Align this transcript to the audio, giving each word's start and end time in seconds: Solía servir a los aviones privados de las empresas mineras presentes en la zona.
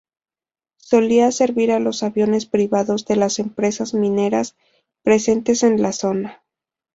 Solía 0.81 1.31
servir 1.31 1.71
a 1.71 1.79
los 1.79 2.01
aviones 2.01 2.47
privados 2.47 3.05
de 3.05 3.17
las 3.17 3.37
empresas 3.37 3.93
mineras 3.93 4.55
presentes 5.03 5.61
en 5.61 5.79
la 5.79 5.91
zona. 5.91 6.41